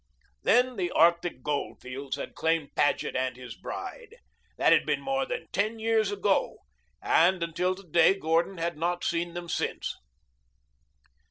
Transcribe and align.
Then 0.41 0.77
the 0.77 0.89
Arctic 0.89 1.43
gold 1.43 1.79
fields 1.79 2.15
had 2.15 2.33
claimed 2.33 2.73
Paget 2.73 3.15
and 3.15 3.35
his 3.35 3.55
bride. 3.55 4.15
That 4.57 4.73
had 4.73 4.83
been 4.83 4.99
more 4.99 5.27
than 5.27 5.45
ten 5.51 5.77
years 5.77 6.11
ago, 6.11 6.57
and 7.03 7.43
until 7.43 7.75
to 7.75 7.83
day 7.87 8.15
Gordon 8.17 8.57
had 8.57 8.79
not 8.79 9.03
seen 9.03 9.35
them 9.35 9.47
since. 9.47 9.93